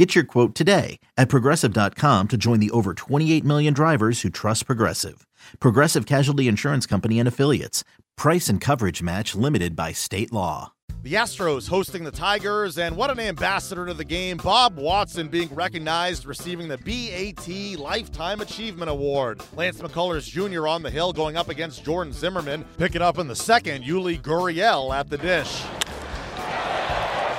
Get 0.00 0.14
your 0.14 0.24
quote 0.24 0.54
today 0.54 0.98
at 1.18 1.28
progressive.com 1.28 2.28
to 2.28 2.36
join 2.38 2.58
the 2.58 2.70
over 2.70 2.94
28 2.94 3.44
million 3.44 3.74
drivers 3.74 4.22
who 4.22 4.30
trust 4.30 4.64
Progressive. 4.64 5.26
Progressive 5.58 6.06
Casualty 6.06 6.48
Insurance 6.48 6.86
Company 6.86 7.18
and 7.18 7.28
Affiliates. 7.28 7.84
Price 8.16 8.48
and 8.48 8.62
coverage 8.62 9.02
match 9.02 9.34
limited 9.34 9.76
by 9.76 9.92
state 9.92 10.32
law. 10.32 10.72
The 11.02 11.12
Astros 11.14 11.68
hosting 11.68 12.04
the 12.04 12.10
Tigers, 12.10 12.78
and 12.78 12.96
what 12.96 13.10
an 13.10 13.20
ambassador 13.20 13.84
to 13.84 13.92
the 13.92 14.06
game. 14.06 14.38
Bob 14.38 14.78
Watson 14.78 15.28
being 15.28 15.54
recognized, 15.54 16.24
receiving 16.24 16.66
the 16.66 16.78
BAT 16.78 17.78
Lifetime 17.78 18.40
Achievement 18.40 18.90
Award. 18.90 19.42
Lance 19.54 19.82
McCullers 19.82 20.26
Jr. 20.26 20.66
on 20.66 20.82
the 20.82 20.90
hill 20.90 21.12
going 21.12 21.36
up 21.36 21.50
against 21.50 21.84
Jordan 21.84 22.14
Zimmermann. 22.14 22.64
Pick 22.78 22.94
it 22.94 23.02
up 23.02 23.18
in 23.18 23.28
the 23.28 23.36
second, 23.36 23.84
Yuli 23.84 24.18
Gurriel 24.18 24.94
at 24.94 25.10
the 25.10 25.18
dish. 25.18 25.62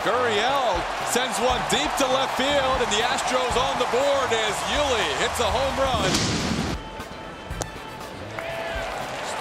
Gurriel 0.02 0.82
sends 1.14 1.38
one 1.38 1.62
deep 1.70 1.92
to 1.98 2.08
left 2.10 2.36
field, 2.36 2.78
and 2.82 2.90
the 2.90 3.06
Astros 3.06 3.54
on 3.54 3.78
the 3.78 3.86
board 3.94 4.30
as 4.34 4.56
Yuli 4.74 5.06
hits 5.22 5.40
a 5.40 5.46
home 5.46 5.78
run. 5.78 6.10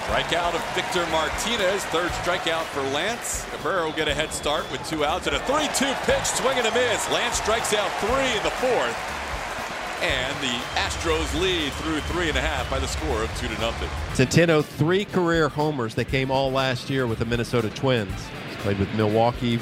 Strikeout 0.05 0.55
of 0.55 0.75
Victor 0.75 1.07
Martinez, 1.11 1.83
third 1.87 2.11
strikeout 2.11 2.65
for 2.65 2.83
Lance. 2.93 3.47
Cabrera 3.53 3.87
will 3.87 3.93
get 3.93 4.07
a 4.07 4.15
head 4.15 4.35
start 4.35 4.71
with 4.71 4.87
two 4.87 5.03
outs 5.03 5.27
and 5.27 5.37
a 5.37 5.39
3-2 5.41 5.95
pitch, 6.05 6.25
swing 6.25 6.59
and 6.59 6.67
a 6.67 6.75
miss. 6.75 7.11
Lance 7.11 7.37
strikes 7.37 7.73
out 7.73 7.91
three 8.01 8.37
in 8.37 8.43
the 8.43 8.51
fourth. 8.51 8.97
And 10.03 10.37
the 10.43 10.59
Astros 10.75 11.41
lead 11.41 11.73
through 11.75 12.01
three 12.01 12.29
and 12.29 12.37
a 12.37 12.41
half 12.41 12.69
by 12.69 12.79
the 12.79 12.89
score 12.89 13.23
of 13.23 13.35
two 13.39 13.49
to 13.49 13.61
nothing. 13.61 13.89
Centeno, 14.15 14.63
three 14.63 15.07
career 15.07 15.49
homers 15.49 15.95
that 15.95 16.09
came 16.09 16.31
all 16.31 16.51
last 16.51 16.91
year 16.91 17.07
with 17.07 17.19
the 17.19 17.25
Minnesota 17.25 17.71
Twins. 17.71 18.13
He's 18.49 18.57
played 18.59 18.79
with 18.79 18.93
Milwaukee, 18.95 19.59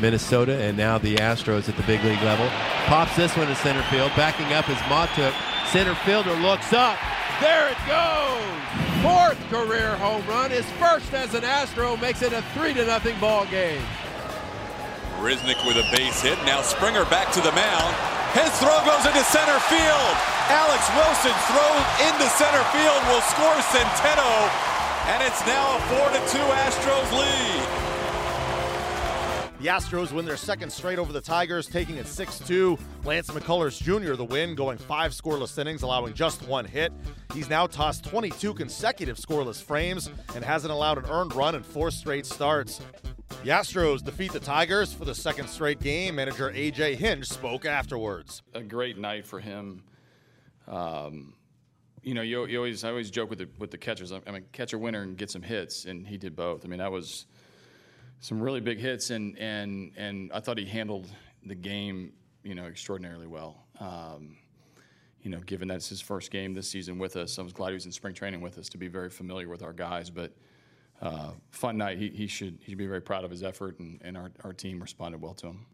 Minnesota, 0.00 0.56
and 0.56 0.76
now 0.76 0.98
the 0.98 1.16
Astros 1.16 1.68
at 1.68 1.76
the 1.76 1.82
big 1.84 2.02
league 2.04 2.22
level. 2.22 2.48
Pops 2.86 3.16
this 3.16 3.36
one 3.36 3.46
to 3.46 3.54
center 3.54 3.82
field. 3.84 4.10
Backing 4.16 4.52
up 4.52 4.68
is 4.68 4.78
Mahtook. 4.88 5.34
Center 5.68 5.94
fielder 6.06 6.34
looks 6.34 6.72
up. 6.72 6.98
There 7.40 7.68
it 7.70 7.78
goes! 7.86 8.60
Fourth 9.00 9.40
career 9.48 9.96
home 9.96 10.26
run, 10.26 10.50
his 10.50 10.68
first 10.72 11.14
as 11.14 11.34
an 11.34 11.44
Astro, 11.44 11.96
makes 11.96 12.22
it 12.22 12.32
a 12.32 12.42
3 12.52 12.74
to 12.74 12.84
nothing 12.84 13.18
ball 13.18 13.46
game. 13.46 13.80
Risnick 15.20 15.60
with 15.68 15.76
a 15.76 15.84
base 15.92 16.22
hit. 16.22 16.36
Now 16.44 16.60
Springer 16.60 17.04
back 17.06 17.32
to 17.32 17.40
the 17.40 17.52
mound. 17.52 17.92
His 18.32 18.48
throw 18.60 18.76
goes 18.84 19.04
into 19.04 19.24
center 19.24 19.58
field. 19.68 20.14
Alex 20.48 20.84
Wilson's 20.96 21.44
throw 21.48 21.72
into 22.08 22.26
center 22.36 22.64
field 22.72 23.00
will 23.08 23.24
score 23.28 23.56
Centeno. 23.72 24.32
And 25.12 25.22
it's 25.24 25.44
now 25.46 25.76
a 25.76 25.80
4 25.96 26.08
to 26.12 26.20
2 26.28 26.38
Astros 26.64 27.10
lead. 27.12 27.89
The 29.60 29.66
Astros 29.66 30.10
win 30.10 30.24
their 30.24 30.38
second 30.38 30.70
straight 30.70 30.98
over 30.98 31.12
the 31.12 31.20
Tigers, 31.20 31.66
taking 31.66 31.96
it 31.96 32.06
6 32.06 32.38
2. 32.38 32.78
Lance 33.04 33.28
McCullers 33.28 33.78
Jr., 33.78 34.14
the 34.14 34.24
win, 34.24 34.54
going 34.54 34.78
five 34.78 35.12
scoreless 35.12 35.58
innings, 35.58 35.82
allowing 35.82 36.14
just 36.14 36.48
one 36.48 36.64
hit. 36.64 36.90
He's 37.34 37.50
now 37.50 37.66
tossed 37.66 38.04
22 38.04 38.54
consecutive 38.54 39.18
scoreless 39.18 39.62
frames 39.62 40.08
and 40.34 40.42
hasn't 40.42 40.72
allowed 40.72 40.96
an 40.96 41.04
earned 41.10 41.34
run 41.34 41.54
in 41.54 41.62
four 41.62 41.90
straight 41.90 42.24
starts. 42.24 42.80
The 43.44 43.50
Astros 43.50 44.02
defeat 44.02 44.32
the 44.32 44.40
Tigers 44.40 44.94
for 44.94 45.04
the 45.04 45.14
second 45.14 45.46
straight 45.48 45.80
game. 45.80 46.14
Manager 46.14 46.50
AJ 46.50 46.96
Hinch 46.96 47.26
spoke 47.26 47.66
afterwards. 47.66 48.40
A 48.54 48.62
great 48.62 48.96
night 48.96 49.26
for 49.26 49.40
him. 49.40 49.82
Um, 50.68 51.34
you 52.02 52.14
know, 52.14 52.22
you, 52.22 52.46
you, 52.46 52.56
always 52.56 52.82
I 52.82 52.88
always 52.88 53.10
joke 53.10 53.28
with 53.28 53.40
the 53.40 53.48
with 53.58 53.70
the 53.70 53.78
catchers. 53.78 54.10
I 54.10 54.20
mean, 54.30 54.46
catch 54.52 54.72
a 54.72 54.78
winner 54.78 55.02
and 55.02 55.18
get 55.18 55.30
some 55.30 55.42
hits, 55.42 55.84
and 55.84 56.06
he 56.06 56.16
did 56.16 56.34
both. 56.34 56.64
I 56.64 56.68
mean, 56.68 56.78
that 56.78 56.90
was 56.90 57.26
some 58.20 58.40
really 58.40 58.60
big 58.60 58.78
hits, 58.78 59.10
and 59.10 59.36
and 59.38 59.92
and 59.96 60.30
I 60.32 60.40
thought 60.40 60.58
he 60.58 60.66
handled 60.66 61.08
the 61.44 61.54
game, 61.54 62.12
you 62.42 62.54
know, 62.54 62.66
extraordinarily 62.66 63.26
well. 63.26 63.64
Um, 63.80 64.36
you 65.22 65.30
know, 65.30 65.40
given 65.40 65.68
that's 65.68 65.88
his 65.88 66.00
first 66.00 66.30
game 66.30 66.54
this 66.54 66.68
season 66.68 66.98
with 66.98 67.16
us, 67.16 67.38
I 67.38 67.42
was 67.42 67.52
glad 67.52 67.68
he 67.68 67.74
was 67.74 67.86
in 67.86 67.92
spring 67.92 68.14
training 68.14 68.40
with 68.40 68.56
us 68.58 68.68
to 68.70 68.78
be 68.78 68.88
very 68.88 69.10
familiar 69.10 69.48
with 69.48 69.62
our 69.62 69.72
guys. 69.72 70.08
But 70.08 70.32
uh, 71.02 71.30
fun 71.50 71.78
night. 71.78 71.98
He, 71.98 72.08
he 72.10 72.26
should 72.26 72.58
he 72.60 72.72
should 72.72 72.78
be 72.78 72.86
very 72.86 73.00
proud 73.00 73.24
of 73.24 73.30
his 73.30 73.42
effort, 73.42 73.78
and, 73.78 74.00
and 74.02 74.16
our, 74.16 74.30
our 74.44 74.52
team 74.52 74.80
responded 74.80 75.20
well 75.20 75.34
to 75.34 75.48
him. 75.48 75.66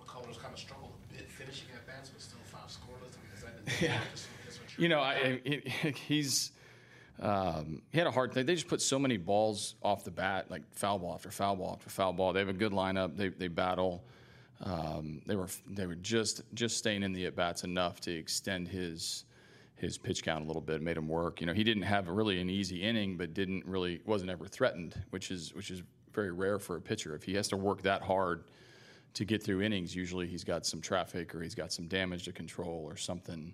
McCullers 0.00 0.38
kind 0.40 0.52
of 0.52 0.58
struggled 0.58 0.92
a 1.10 1.14
bit 1.14 1.30
finishing 1.30 1.68
at 1.74 1.86
bats, 1.86 2.10
but 2.10 2.22
still 2.22 2.38
five 2.46 2.68
scoreless. 2.68 3.16
I 3.42 3.54
mean, 3.54 3.64
that 3.66 3.82
yeah. 3.82 3.98
you 4.78 4.88
know, 4.88 5.00
I, 5.00 5.40
he, 5.44 5.62
he's 6.06 6.52
um, 7.20 7.82
he 7.92 7.98
had 7.98 8.06
a 8.06 8.10
hard 8.10 8.32
thing. 8.32 8.46
They 8.46 8.54
just 8.54 8.68
put 8.68 8.82
so 8.82 8.98
many 8.98 9.16
balls 9.16 9.74
off 9.82 10.04
the 10.04 10.10
bat, 10.10 10.50
like 10.50 10.62
foul 10.72 10.98
ball 10.98 11.14
after 11.14 11.30
foul 11.30 11.56
ball 11.56 11.72
after 11.78 11.90
foul 11.90 12.12
ball. 12.12 12.32
They 12.32 12.40
have 12.40 12.48
a 12.48 12.54
good 12.54 12.72
lineup. 12.72 13.16
They, 13.16 13.28
they 13.28 13.48
battle. 13.48 14.02
Um, 14.64 15.22
they 15.26 15.34
were 15.34 15.48
they 15.68 15.86
were 15.86 15.96
just 15.96 16.42
just 16.54 16.76
staying 16.76 17.02
in 17.02 17.12
the 17.12 17.26
at 17.26 17.36
bats 17.36 17.64
enough 17.64 18.00
to 18.02 18.12
extend 18.12 18.68
his 18.68 19.24
his 19.74 19.98
pitch 19.98 20.22
count 20.22 20.44
a 20.44 20.46
little 20.46 20.62
bit, 20.62 20.80
made 20.80 20.96
him 20.96 21.08
work. 21.08 21.40
You 21.40 21.46
know, 21.48 21.52
he 21.52 21.64
didn't 21.64 21.82
have 21.82 22.08
really 22.08 22.40
an 22.40 22.48
easy 22.48 22.82
inning, 22.82 23.16
but 23.16 23.34
didn't 23.34 23.66
really 23.66 24.00
wasn't 24.06 24.30
ever 24.30 24.46
threatened, 24.46 24.94
which 25.10 25.30
is 25.30 25.52
which 25.54 25.70
is 25.70 25.82
very 26.12 26.30
rare 26.30 26.58
for 26.58 26.76
a 26.76 26.80
pitcher. 26.80 27.14
If 27.14 27.24
he 27.24 27.34
has 27.34 27.48
to 27.48 27.56
work 27.56 27.82
that 27.82 28.02
hard 28.02 28.44
to 29.14 29.24
get 29.24 29.42
through 29.42 29.62
innings, 29.62 29.94
usually 29.94 30.26
he's 30.26 30.44
got 30.44 30.64
some 30.64 30.80
traffic 30.80 31.34
or 31.34 31.42
he's 31.42 31.54
got 31.54 31.72
some 31.72 31.86
damage 31.86 32.24
to 32.24 32.32
control 32.32 32.84
or 32.88 32.96
something 32.96 33.52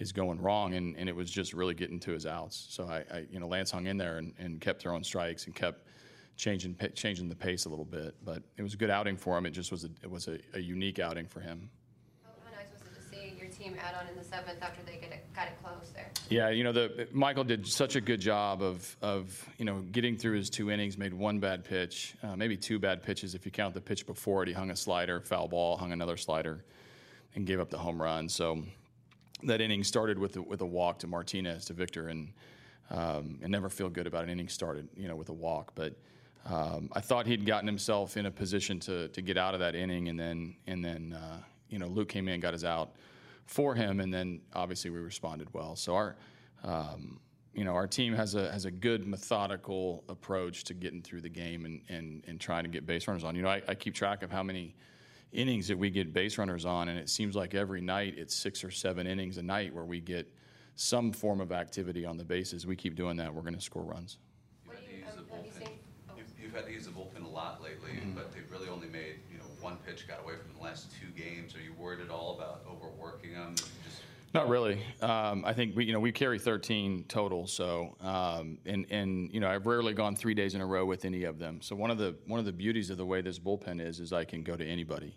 is 0.00 0.12
going 0.12 0.40
wrong, 0.40 0.74
and, 0.74 0.96
and 0.96 1.08
it 1.08 1.14
was 1.14 1.30
just 1.30 1.52
really 1.52 1.74
getting 1.74 2.00
to 2.00 2.10
his 2.10 2.26
outs. 2.26 2.66
So 2.70 2.84
I, 2.84 3.04
I 3.14 3.26
you 3.30 3.38
know, 3.38 3.46
Lance 3.46 3.70
hung 3.70 3.86
in 3.86 3.98
there 3.98 4.16
and, 4.16 4.32
and 4.38 4.60
kept 4.60 4.80
throwing 4.82 5.04
strikes 5.04 5.44
and 5.46 5.54
kept 5.54 5.86
changing 6.36 6.74
changing 6.94 7.28
the 7.28 7.36
pace 7.36 7.66
a 7.66 7.68
little 7.68 7.84
bit. 7.84 8.14
But 8.24 8.42
it 8.56 8.62
was 8.62 8.72
a 8.74 8.78
good 8.78 8.90
outing 8.90 9.18
for 9.18 9.36
him. 9.36 9.44
It 9.44 9.50
just 9.50 9.70
was 9.70 9.84
a, 9.84 9.90
it 10.02 10.10
was 10.10 10.26
a, 10.26 10.38
a 10.54 10.58
unique 10.58 10.98
outing 10.98 11.26
for 11.26 11.40
him. 11.40 11.68
How 12.24 12.50
nice 12.50 12.72
was 12.72 12.80
it 12.80 12.94
to 12.96 13.14
see 13.14 13.38
your 13.38 13.50
team 13.50 13.76
add 13.78 13.94
on 13.94 14.08
in 14.08 14.16
the 14.16 14.24
seventh 14.24 14.62
after 14.62 14.82
they 14.86 14.96
get 14.96 15.12
it, 15.12 15.26
got 15.34 15.48
it 15.48 15.54
close 15.62 15.90
there? 15.94 16.10
Yeah, 16.30 16.48
you 16.48 16.64
know, 16.64 16.72
the 16.72 17.06
Michael 17.12 17.44
did 17.44 17.66
such 17.66 17.94
a 17.94 18.00
good 18.00 18.22
job 18.22 18.62
of 18.62 18.96
of 19.02 19.46
you 19.58 19.66
know 19.66 19.82
getting 19.92 20.16
through 20.16 20.38
his 20.38 20.48
two 20.48 20.70
innings, 20.70 20.96
made 20.96 21.12
one 21.12 21.40
bad 21.40 21.62
pitch, 21.62 22.14
uh, 22.22 22.36
maybe 22.36 22.56
two 22.56 22.78
bad 22.78 23.02
pitches 23.02 23.34
if 23.34 23.44
you 23.44 23.52
count 23.52 23.74
the 23.74 23.82
pitch 23.82 24.06
before 24.06 24.42
it. 24.44 24.48
He 24.48 24.54
hung 24.54 24.70
a 24.70 24.76
slider, 24.76 25.20
foul 25.20 25.46
ball, 25.46 25.76
hung 25.76 25.92
another 25.92 26.16
slider, 26.16 26.64
and 27.34 27.46
gave 27.46 27.60
up 27.60 27.68
the 27.68 27.78
home 27.78 28.00
run. 28.00 28.30
So 28.30 28.62
that 29.44 29.60
inning 29.60 29.84
started 29.84 30.18
with 30.18 30.36
a, 30.36 30.42
with 30.42 30.60
a 30.60 30.66
walk 30.66 30.98
to 31.00 31.06
Martinez 31.06 31.64
to 31.66 31.72
Victor, 31.72 32.08
and 32.08 32.32
um, 32.90 33.38
I 33.44 33.48
never 33.48 33.68
feel 33.68 33.88
good 33.88 34.06
about 34.06 34.24
an 34.24 34.30
inning 34.30 34.48
started, 34.48 34.88
you 34.96 35.08
know, 35.08 35.16
with 35.16 35.28
a 35.28 35.34
walk. 35.34 35.72
But 35.74 35.94
um, 36.46 36.88
I 36.92 37.00
thought 37.00 37.26
he'd 37.26 37.46
gotten 37.46 37.66
himself 37.66 38.16
in 38.16 38.26
a 38.26 38.30
position 38.30 38.80
to 38.80 39.08
to 39.08 39.22
get 39.22 39.36
out 39.36 39.54
of 39.54 39.60
that 39.60 39.74
inning, 39.74 40.08
and 40.08 40.18
then 40.18 40.56
and 40.66 40.84
then 40.84 41.12
uh, 41.12 41.38
you 41.68 41.78
know 41.78 41.86
Luke 41.86 42.08
came 42.08 42.28
in, 42.28 42.40
got 42.40 42.52
his 42.52 42.64
out 42.64 42.92
for 43.46 43.74
him, 43.74 44.00
and 44.00 44.12
then 44.12 44.40
obviously 44.54 44.90
we 44.90 44.98
responded 44.98 45.48
well. 45.52 45.76
So 45.76 45.94
our 45.94 46.16
um, 46.64 47.20
you 47.52 47.64
know 47.64 47.74
our 47.74 47.86
team 47.86 48.14
has 48.14 48.34
a 48.34 48.50
has 48.52 48.64
a 48.64 48.70
good 48.70 49.06
methodical 49.06 50.04
approach 50.08 50.64
to 50.64 50.74
getting 50.74 51.02
through 51.02 51.20
the 51.20 51.28
game 51.28 51.64
and 51.64 51.82
and, 51.88 52.24
and 52.26 52.40
trying 52.40 52.64
to 52.64 52.70
get 52.70 52.86
base 52.86 53.06
runners 53.06 53.24
on. 53.24 53.34
You 53.36 53.42
know, 53.42 53.48
I, 53.48 53.62
I 53.68 53.74
keep 53.74 53.94
track 53.94 54.22
of 54.22 54.30
how 54.30 54.42
many 54.42 54.74
innings 55.32 55.68
that 55.68 55.78
we 55.78 55.90
get 55.90 56.12
base 56.12 56.38
runners 56.38 56.64
on, 56.64 56.88
and 56.88 56.98
it 56.98 57.08
seems 57.08 57.36
like 57.36 57.54
every 57.54 57.80
night 57.80 58.14
it's 58.16 58.34
six 58.34 58.64
or 58.64 58.70
seven 58.70 59.06
innings 59.06 59.38
a 59.38 59.42
night 59.42 59.74
where 59.74 59.84
we 59.84 60.00
get 60.00 60.32
some 60.74 61.12
form 61.12 61.40
of 61.40 61.52
activity 61.52 62.04
on 62.04 62.16
the 62.16 62.24
bases. 62.24 62.66
We 62.66 62.76
keep 62.76 62.94
doing 62.94 63.16
that, 63.18 63.32
we're 63.32 63.42
going 63.42 63.54
to 63.54 63.60
score 63.60 63.82
runs. 63.82 64.18
You've 64.66 64.74
had, 64.74 64.86
to 64.86 64.92
use 64.92 65.14
the 65.16 65.22
bullpen. 65.22 65.68
Oh. 66.08 66.14
You've, 66.16 66.26
you've 66.42 66.54
had 66.54 66.66
to 66.66 66.72
use 66.72 66.86
the 66.86 66.92
bullpen 66.92 67.24
a 67.24 67.28
lot 67.28 67.62
lately, 67.62 67.90
mm-hmm. 67.90 68.12
but 68.12 68.32
they've 68.32 68.50
really 68.50 68.68
only 68.68 68.88
made 68.88 69.20
you 69.30 69.38
know 69.38 69.44
one 69.60 69.76
pitch 69.86 70.08
got 70.08 70.22
away 70.22 70.34
from 70.34 70.56
the 70.56 70.62
last 70.64 70.88
two 70.98 71.08
games. 71.20 71.54
Are 71.54 71.60
you 71.60 71.72
worried 71.78 72.00
at 72.00 72.10
all 72.10 72.34
about 72.36 72.62
overworking 72.70 73.34
them? 73.34 73.54
Just 73.54 74.02
not 74.32 74.48
really. 74.48 74.80
Um, 75.02 75.44
I 75.44 75.52
think 75.52 75.74
we, 75.76 75.84
you 75.84 75.92
know, 75.92 76.00
we 76.00 76.12
carry 76.12 76.38
13 76.38 77.04
total. 77.08 77.46
So, 77.46 77.96
um, 78.00 78.58
and 78.64 78.86
and 78.90 79.32
you 79.32 79.40
know, 79.40 79.48
I've 79.48 79.66
rarely 79.66 79.92
gone 79.92 80.14
three 80.14 80.34
days 80.34 80.54
in 80.54 80.60
a 80.60 80.66
row 80.66 80.84
with 80.84 81.04
any 81.04 81.24
of 81.24 81.38
them. 81.38 81.60
So 81.60 81.74
one 81.74 81.90
of 81.90 81.98
the 81.98 82.16
one 82.26 82.38
of 82.38 82.46
the 82.46 82.52
beauties 82.52 82.90
of 82.90 82.96
the 82.96 83.06
way 83.06 83.20
this 83.20 83.38
bullpen 83.38 83.80
is 83.80 83.98
is 84.00 84.12
I 84.12 84.24
can 84.24 84.42
go 84.42 84.56
to 84.56 84.64
anybody 84.64 85.16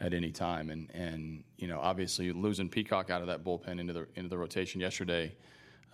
at 0.00 0.14
any 0.14 0.30
time. 0.30 0.70
And 0.70 0.90
and 0.94 1.44
you 1.56 1.66
know, 1.66 1.80
obviously 1.80 2.32
losing 2.32 2.68
Peacock 2.68 3.10
out 3.10 3.20
of 3.20 3.26
that 3.26 3.44
bullpen 3.44 3.80
into 3.80 3.92
the 3.92 4.06
into 4.14 4.28
the 4.28 4.38
rotation 4.38 4.80
yesterday, 4.80 5.34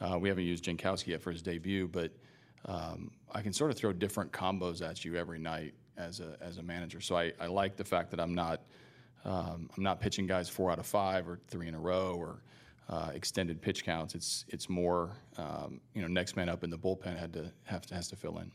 uh, 0.00 0.18
we 0.18 0.28
haven't 0.28 0.44
used 0.44 0.64
Jankowski 0.64 1.08
yet 1.08 1.22
for 1.22 1.30
his 1.30 1.42
debut, 1.42 1.88
but 1.88 2.12
um, 2.66 3.10
I 3.32 3.42
can 3.42 3.52
sort 3.52 3.70
of 3.70 3.76
throw 3.76 3.92
different 3.92 4.30
combos 4.32 4.86
at 4.86 5.04
you 5.04 5.16
every 5.16 5.38
night 5.38 5.74
as 5.96 6.20
a 6.20 6.36
as 6.40 6.58
a 6.58 6.62
manager. 6.62 7.00
So 7.00 7.16
I, 7.16 7.32
I 7.40 7.46
like 7.46 7.76
the 7.76 7.84
fact 7.84 8.10
that 8.10 8.20
I'm 8.20 8.34
not 8.34 8.62
um, 9.24 9.70
I'm 9.76 9.82
not 9.82 10.00
pitching 10.00 10.26
guys 10.26 10.48
four 10.48 10.70
out 10.70 10.78
of 10.78 10.86
five 10.86 11.28
or 11.28 11.38
three 11.48 11.68
in 11.68 11.74
a 11.74 11.80
row 11.80 12.14
or 12.18 12.42
uh, 12.88 13.10
extended 13.14 13.60
pitch 13.60 13.84
counts. 13.84 14.14
It's 14.14 14.44
it's 14.48 14.68
more 14.68 15.10
um, 15.38 15.80
you 15.94 16.02
know 16.02 16.08
next 16.08 16.36
man 16.36 16.48
up 16.48 16.64
in 16.64 16.70
the 16.70 16.78
bullpen 16.78 17.18
had 17.18 17.32
to 17.34 17.50
have 17.64 17.86
to 17.86 17.94
has 17.94 18.08
to 18.08 18.16
fill 18.16 18.38
in. 18.38 18.50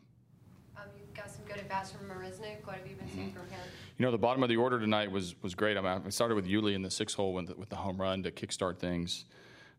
Um, 0.75 0.84
you 0.96 1.06
got 1.16 1.31
some 1.31 1.46
good 1.46 1.58
at 1.58 1.69
bats 1.69 1.92
from 1.92 2.08
Marisnick. 2.08 2.66
What 2.66 2.75
have 2.75 2.88
you 2.88 2.96
been 2.96 3.10
seeing 3.10 3.31
from 3.31 3.48
him? 3.50 3.60
You 3.98 4.06
know, 4.06 4.12
the 4.12 4.18
bottom 4.18 4.44
of 4.44 4.50
the 4.50 4.58
order 4.58 4.80
tonight 4.80 5.10
was 5.10 5.36
was 5.42 5.56
great. 5.56 5.78
I, 5.78 5.81
mean, 5.81 6.04
I 6.06 6.10
started 6.10 6.36
with 6.36 6.46
Yuli 6.46 6.75
in 6.75 6.81
the 6.81 6.92
six 6.92 7.14
hole 7.14 7.34
with 7.34 7.48
the, 7.48 7.56
with 7.56 7.69
the 7.69 7.75
home 7.75 8.00
run 8.00 8.22
to 8.24 8.31
kickstart 8.31 8.78
things. 8.78 9.25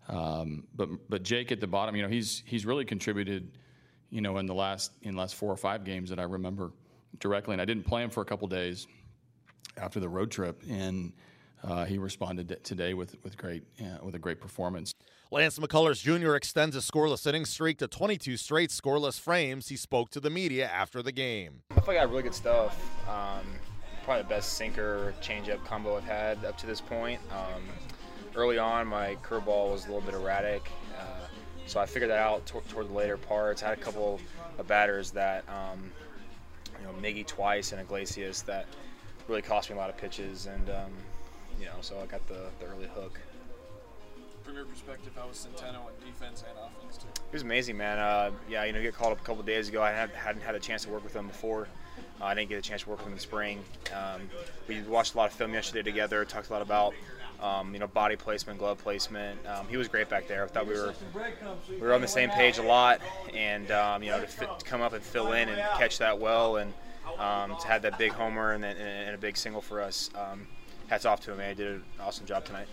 Um, 0.09 0.65
but 0.75 0.89
but 1.11 1.23
Jake 1.23 1.53
at 1.53 1.61
the 1.61 1.67
bottom, 1.67 1.95
you 1.95 2.03
know, 2.03 2.09
he's 2.09 2.43
he's 2.47 2.65
really 2.65 2.87
contributed, 2.87 3.59
you 4.11 4.23
know, 4.23 4.39
in 4.39 4.47
the 4.47 4.55
last 4.55 4.93
in 5.03 5.15
the 5.15 5.21
last 5.21 5.35
four 5.35 5.53
or 5.53 5.57
five 5.57 5.85
games 5.85 6.09
that 6.09 6.19
I 6.19 6.25
remember 6.25 6.73
directly. 7.21 7.53
And 7.53 7.61
I 7.61 7.67
didn't 7.67 7.85
play 7.85 8.03
him 8.03 8.11
for 8.11 8.23
a 8.23 8.25
couple 8.25 8.49
days 8.49 8.87
after 9.77 10.01
the 10.01 10.09
road 10.09 10.31
trip, 10.31 10.63
and 10.69 11.13
uh, 11.65 11.85
he 11.85 11.99
responded 11.99 12.59
today 12.65 12.95
with 12.95 13.17
with 13.25 13.37
great 13.37 13.65
uh, 13.81 14.05
with 14.05 14.15
a 14.15 14.19
great 14.19 14.41
performance. 14.41 14.95
Lance 15.31 15.59
McCullers 15.59 16.01
Jr. 16.01 16.35
extends 16.37 16.75
a 16.75 16.79
scoreless 16.79 17.27
inning 17.27 17.45
streak 17.45 17.79
to 17.79 17.87
22 17.87 18.39
straight 18.39 18.71
scoreless 18.71 19.21
frames. 19.21 19.69
He 19.69 19.77
spoke 19.77 20.11
to 20.11 20.21
the 20.21 20.31
media 20.31 20.67
after 20.69 21.03
the 21.03 21.13
game. 21.13 21.61
I 21.71 21.75
feel 21.75 21.85
like 21.89 21.97
I 21.99 22.05
got 22.05 22.11
really 22.11 22.23
good 22.23 22.35
stuff. 22.35 22.81
Um, 23.07 23.47
probably 24.05 24.23
the 24.23 24.29
best 24.31 24.55
sinker 24.55 25.13
changeup 25.21 25.63
combo 25.67 25.99
I've 25.99 26.05
had 26.05 26.43
up 26.47 26.57
to 26.59 26.67
this 26.67 26.81
point. 26.81 27.21
Um, 27.31 27.63
early 28.35 28.57
on, 28.57 28.87
my 28.87 29.17
curveball 29.17 29.71
was 29.71 29.85
a 29.85 29.89
little 29.89 30.01
bit 30.01 30.15
erratic, 30.15 30.71
uh, 30.99 31.27
so 31.67 31.79
I 31.79 31.85
figured 31.85 32.11
that 32.11 32.19
out 32.19 32.47
t- 32.47 32.59
toward 32.71 32.89
the 32.89 32.95
later 32.95 33.19
parts. 33.19 33.63
I 33.63 33.69
had 33.69 33.79
a 33.79 33.81
couple 33.83 34.19
of 34.57 34.67
batters 34.67 35.11
that, 35.11 35.45
um, 35.51 35.93
you 36.81 36.87
know, 36.87 36.95
Miggy 37.03 37.27
twice 37.27 37.73
and 37.73 37.81
Iglesias 37.83 38.41
that 38.43 38.65
really 39.29 39.43
cost 39.43 39.71
me 39.71 39.77
a 39.77 39.79
lot 39.79 39.91
of 39.91 39.97
pitches, 39.97 40.47
and 40.47 40.71
um, 40.71 40.91
you 41.61 41.67
know, 41.67 41.73
so 41.81 42.01
I 42.03 42.07
got 42.07 42.27
the, 42.27 42.47
the 42.61 42.67
early 42.67 42.89
hook. 42.95 43.21
From 44.43 44.55
your 44.55 44.65
perspective, 44.65 45.13
how 45.15 45.29
was 45.29 45.47
Centeno 45.47 45.81
on 45.81 45.93
defense 46.05 46.43
and 46.49 46.59
offense 46.59 46.97
too? 46.97 47.09
It 47.15 47.33
was 47.33 47.43
amazing, 47.43 47.77
man. 47.77 47.99
Uh, 47.99 48.31
yeah, 48.49 48.65
you 48.65 48.73
know, 48.73 48.81
get 48.81 48.95
called 48.95 49.13
up 49.13 49.21
a 49.21 49.25
couple 49.25 49.43
days 49.43 49.69
ago. 49.69 49.83
I 49.83 49.91
had, 49.91 50.11
hadn't 50.11 50.41
had 50.41 50.55
a 50.55 50.61
chance 50.61 50.85
to 50.85 50.91
work 50.91 51.05
with 51.05 51.15
him 51.15 51.27
before. 51.27 51.69
Uh, 52.21 52.25
I 52.25 52.35
didn't 52.35 52.49
get 52.49 52.59
a 52.59 52.63
chance 52.63 52.83
to 52.83 52.89
work 52.89 52.99
with 52.99 53.07
him 53.07 53.13
in 53.13 53.19
the 53.19 53.23
spring. 53.23 53.61
Um, 53.95 54.23
we 54.67 54.81
watched 54.83 55.15
a 55.15 55.19
lot 55.19 55.31
of 55.31 55.37
film 55.37 55.53
yesterday 55.53 55.83
together. 55.83 56.25
Talked 56.25 56.49
a 56.49 56.53
lot 56.53 56.63
about 56.63 56.95
um, 57.43 57.73
you 57.75 57.79
know 57.79 57.87
body 57.87 58.17
placement, 58.17 58.59
glove 58.59 58.79
placement. 58.79 59.39
Um, 59.47 59.67
he 59.69 59.77
was 59.77 59.89
great 59.89 60.09
back 60.09 60.27
there. 60.29 60.45
I 60.45 60.47
thought 60.47 60.67
we 60.67 60.75
were 60.75 60.95
we 61.71 61.79
were 61.79 61.93
on 61.93 62.01
the 62.01 62.09
same 62.09 62.31
page 62.31 62.59
a 62.59 62.63
lot, 62.63 63.01
and 63.35 63.71
um, 63.71 64.03
you 64.03 64.11
know 64.11 64.21
to, 64.21 64.27
fit, 64.27 64.49
to, 64.59 64.65
come 64.65 64.81
up 64.81 64.95
and 64.95 65.03
fill 65.03 65.33
in 65.33 65.49
and 65.49 65.61
catch 65.77 65.99
that 65.99 66.19
well, 66.19 66.57
and 66.57 66.73
um, 67.19 67.57
to 67.61 67.67
have 67.69 67.83
that 67.83 67.99
big 67.99 68.13
homer 68.13 68.53
and, 68.53 68.65
and, 68.65 68.79
and, 68.79 69.15
a 69.15 69.19
big 69.19 69.37
single 69.37 69.61
for 69.61 69.81
us. 69.81 70.11
Um, 70.15 70.47
hats 70.89 71.05
off 71.05 71.21
to 71.21 71.33
him, 71.33 71.39
man. 71.39 71.51
He 71.51 71.63
did 71.63 71.73
an 71.75 71.85
awesome 72.01 72.27
job 72.27 72.45
tonight. 72.45 72.69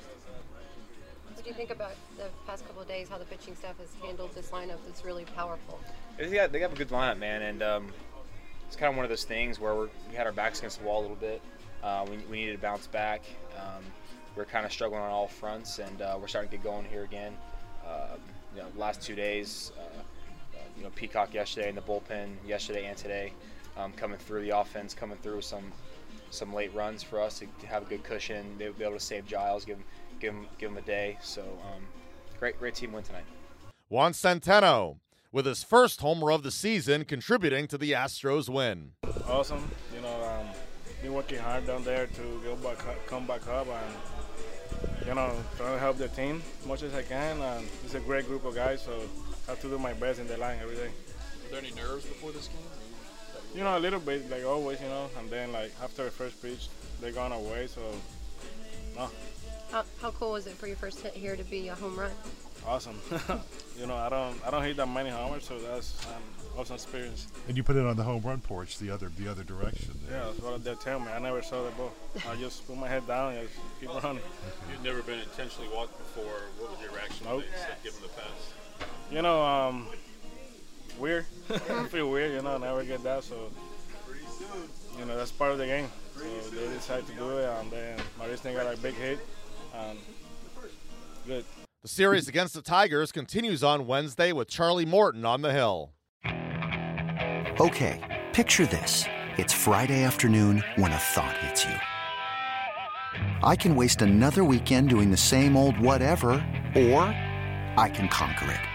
What 1.33 1.43
do 1.43 1.49
you 1.49 1.55
think 1.55 1.71
about 1.71 1.91
the 2.17 2.25
past 2.47 2.65
couple 2.65 2.81
of 2.81 2.87
days? 2.87 3.09
How 3.09 3.17
the 3.17 3.25
pitching 3.25 3.55
staff 3.55 3.77
has 3.77 3.89
handled 4.03 4.33
this 4.33 4.49
lineup 4.49 4.77
that's 4.85 5.05
really 5.05 5.25
powerful. 5.25 5.79
They 6.17 6.29
got, 6.29 6.51
they 6.51 6.59
got 6.59 6.71
a 6.71 6.75
good 6.75 6.89
lineup, 6.89 7.17
man, 7.17 7.41
and 7.41 7.61
it's 8.67 8.75
kind 8.75 8.89
of 8.89 8.95
one 8.95 9.05
of 9.05 9.09
those 9.09 9.23
things 9.23 9.59
where 9.59 9.75
we 9.75 10.15
had 10.15 10.25
our 10.25 10.33
backs 10.33 10.59
against 10.59 10.79
the 10.79 10.85
wall 10.85 10.99
a 10.99 11.03
little 11.03 11.15
bit. 11.15 11.41
Uh, 11.83 12.05
we, 12.09 12.17
we, 12.29 12.37
needed 12.37 12.53
to 12.53 12.61
bounce 12.61 12.87
back. 12.87 13.23
Um, 13.57 13.83
we 14.35 14.41
are 14.41 14.45
kind 14.45 14.65
of 14.65 14.71
struggling 14.71 15.01
on 15.01 15.11
all 15.11 15.27
fronts, 15.27 15.79
and 15.79 16.01
uh, 16.01 16.17
we're 16.19 16.27
starting 16.27 16.49
to 16.51 16.57
get 16.57 16.63
going 16.63 16.85
here 16.85 17.03
again. 17.03 17.33
Uh, 17.87 18.15
you 18.55 18.61
know, 18.61 18.67
last 18.75 19.01
two 19.01 19.15
days, 19.15 19.71
uh, 19.77 19.81
uh, 19.81 20.59
you 20.77 20.83
know, 20.83 20.89
Peacock 20.95 21.33
yesterday 21.33 21.69
in 21.69 21.75
the 21.75 21.81
bullpen 21.81 22.29
yesterday 22.45 22.85
and 22.85 22.97
today, 22.97 23.33
um, 23.77 23.91
coming 23.93 24.17
through 24.17 24.41
the 24.41 24.57
offense, 24.57 24.93
coming 24.93 25.17
through 25.17 25.41
some 25.41 25.71
some 26.31 26.53
late 26.53 26.73
runs 26.73 27.01
for 27.03 27.21
us 27.21 27.39
to, 27.39 27.47
to 27.61 27.67
have 27.67 27.83
a 27.83 27.85
good 27.85 28.03
cushion, 28.03 28.55
be, 28.57 28.67
be 28.69 28.83
able 28.83 28.95
to 28.95 28.99
save 28.99 29.25
Giles, 29.25 29.65
give 29.65 29.77
him 29.77 29.85
give 30.19 30.33
him 30.33 30.47
give 30.57 30.71
him 30.71 30.77
a 30.77 30.81
day. 30.81 31.17
So 31.21 31.41
um, 31.41 31.83
great 32.39 32.59
great 32.59 32.75
team 32.75 32.91
win 32.91 33.03
tonight. 33.03 33.25
Juan 33.89 34.13
Centeno 34.13 34.97
with 35.31 35.45
his 35.45 35.63
first 35.63 35.99
homer 35.99 36.31
of 36.31 36.43
the 36.43 36.51
season, 36.51 37.03
contributing 37.03 37.67
to 37.67 37.77
the 37.77 37.91
Astros 37.91 38.47
win. 38.47 38.91
Awesome, 39.27 39.69
you 39.93 40.01
know, 40.01 40.23
um, 40.23 40.47
been 41.01 41.13
working 41.13 41.39
hard 41.39 41.67
down 41.67 41.83
there 41.83 42.07
to 42.07 42.41
go 42.41 42.55
back, 42.55 42.77
come 43.05 43.27
back 43.27 43.45
up, 43.49 43.67
and 43.67 45.05
you 45.05 45.13
know, 45.13 45.35
trying 45.57 45.73
to 45.73 45.79
help 45.79 45.97
the 45.97 46.07
team 46.07 46.41
as 46.61 46.65
much 46.65 46.83
as 46.83 46.93
I 46.93 47.01
can. 47.01 47.41
And 47.41 47.67
it's 47.83 47.95
a 47.95 47.99
great 47.99 48.27
group 48.27 48.45
of 48.45 48.55
guys, 48.55 48.81
so 48.81 48.93
I 49.47 49.51
have 49.51 49.61
to 49.61 49.67
do 49.67 49.77
my 49.77 49.93
best 49.93 50.19
in 50.19 50.27
the 50.27 50.37
line 50.37 50.57
every 50.61 50.75
day. 50.75 50.89
Were 51.43 51.49
there 51.51 51.59
any 51.59 51.71
nerves 51.71 52.05
before 52.05 52.31
this 52.31 52.47
game? 52.47 52.57
You 53.55 53.63
know, 53.63 53.77
a 53.77 53.79
little 53.79 53.99
bit, 53.99 54.29
like 54.29 54.45
always, 54.45 54.81
you 54.81 54.87
know, 54.87 55.09
and 55.17 55.29
then 55.29 55.53
like 55.53 55.71
after 55.81 56.03
the 56.03 56.11
first 56.11 56.41
pitch, 56.41 56.67
they 57.01 57.11
gone 57.11 57.31
away, 57.31 57.67
so 57.67 57.81
no. 58.95 59.09
How, 59.71 59.83
how 60.01 60.11
cool 60.11 60.33
was 60.33 60.45
it 60.45 60.53
for 60.53 60.67
your 60.67 60.75
first 60.75 60.99
hit 60.99 61.13
here 61.13 61.35
to 61.35 61.43
be 61.43 61.69
a 61.69 61.75
home 61.75 61.97
run? 61.97 62.11
awesome. 62.67 62.99
you 63.79 63.87
know, 63.87 63.95
I 63.95 64.09
don't 64.09 64.35
I 64.45 64.51
don't 64.51 64.63
hit 64.63 64.77
that 64.77 64.87
many 64.87 65.09
homers, 65.09 65.45
so 65.45 65.59
that's 65.59 66.05
an 66.05 66.59
awesome 66.59 66.75
experience. 66.75 67.27
And 67.47 67.57
you 67.57 67.63
put 67.63 67.75
it 67.75 67.85
on 67.85 67.95
the 67.95 68.03
home 68.03 68.21
run 68.21 68.41
porch, 68.41 68.77
the 68.79 68.89
other 68.89 69.09
the 69.17 69.29
other 69.29 69.43
direction. 69.43 69.97
There. 70.07 70.19
Yeah, 70.19 70.25
that's 70.25 70.39
what 70.39 70.63
they 70.63 70.75
tell 70.75 70.99
me. 70.99 71.07
I 71.11 71.19
never 71.19 71.41
saw 71.41 71.63
the 71.63 71.71
ball. 71.71 71.93
I 72.29 72.35
just 72.39 72.67
put 72.67 72.77
my 72.77 72.87
head 72.87 73.07
down 73.07 73.33
and 73.33 73.47
just 73.47 73.59
keep 73.79 73.89
running. 74.03 74.21
You'd 74.71 74.83
never 74.83 75.01
been 75.01 75.19
intentionally 75.19 75.69
walked 75.73 75.97
before. 75.97 76.41
What 76.59 76.71
was 76.71 76.81
your 76.81 76.91
reaction 76.91 77.25
nope. 77.25 77.37
when 77.37 77.45
they 77.51 77.57
said 77.57 77.77
give 77.83 77.93
him 77.93 78.01
the 78.03 78.09
pass? 78.09 78.87
You 79.11 79.21
know, 79.21 79.41
um, 79.41 79.87
weird. 80.99 81.25
I 81.49 81.85
feel 81.85 82.09
weird. 82.09 82.33
You 82.33 82.41
know, 82.41 82.57
never 82.57 82.83
get 82.83 83.03
that. 83.03 83.23
So, 83.23 83.51
you 84.97 85.05
know, 85.05 85.17
that's 85.17 85.31
part 85.31 85.51
of 85.51 85.57
the 85.57 85.65
game. 85.65 85.87
So 86.17 86.49
they 86.51 86.73
decided 86.73 87.07
to 87.07 87.13
do 87.13 87.37
it, 87.37 87.49
and 87.59 87.71
then 87.71 87.99
Marisnick 88.19 88.55
got 88.55 88.73
a 88.73 88.77
big 88.77 88.95
hit, 88.95 89.19
and 89.75 89.99
good. 91.27 91.43
The 91.81 91.89
series 91.89 92.27
against 92.27 92.53
the 92.53 92.61
Tigers 92.61 93.11
continues 93.11 93.63
on 93.63 93.85
Wednesday 93.85 94.31
with 94.31 94.47
Charlie 94.47 94.85
Morton 94.85 95.25
on 95.25 95.41
the 95.41 95.51
hill. 95.51 95.91
Okay, 97.59 98.23
picture 98.33 98.65
this. 98.65 99.05
It's 99.37 99.53
Friday 99.53 100.03
afternoon 100.03 100.63
when 100.77 100.91
a 100.91 100.97
thought 100.97 101.37
hits 101.37 101.65
you. 101.65 101.75
I 103.43 103.55
can 103.55 103.75
waste 103.75 104.01
another 104.01 104.43
weekend 104.43 104.89
doing 104.89 105.11
the 105.11 105.17
same 105.17 105.55
old 105.57 105.77
whatever, 105.79 106.31
or 106.75 107.01
I 107.77 107.91
can 107.93 108.07
conquer 108.07 108.49
it. 108.51 108.74